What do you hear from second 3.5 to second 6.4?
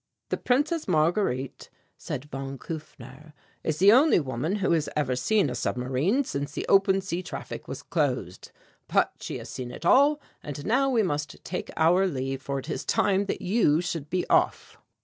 "is the only woman who has ever seen a submarine